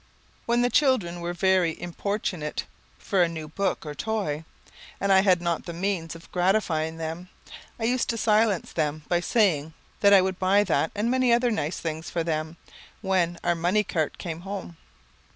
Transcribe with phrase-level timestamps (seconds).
[0.47, 2.63] When the children were very importunate
[2.97, 4.45] for a new book or toy,
[4.99, 7.29] and I had not the means of gratifying them,
[7.79, 11.51] I used to silence them by saying that I would buy that and many other
[11.51, 12.57] nice things for them
[13.01, 14.75] when "our money cart came home."